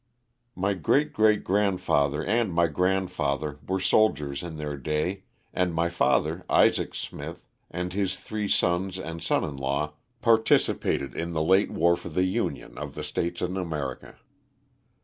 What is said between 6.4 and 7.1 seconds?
Isaac